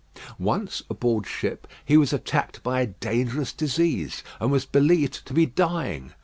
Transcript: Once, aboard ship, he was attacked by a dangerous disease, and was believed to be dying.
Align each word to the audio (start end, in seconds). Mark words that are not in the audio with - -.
Once, 0.39 0.81
aboard 0.89 1.27
ship, 1.27 1.67
he 1.85 1.95
was 1.95 2.11
attacked 2.11 2.63
by 2.63 2.81
a 2.81 2.87
dangerous 2.87 3.53
disease, 3.53 4.23
and 4.39 4.51
was 4.51 4.65
believed 4.65 5.23
to 5.27 5.31
be 5.31 5.45
dying. 5.45 6.11